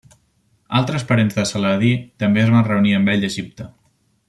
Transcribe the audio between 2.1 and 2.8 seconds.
també es van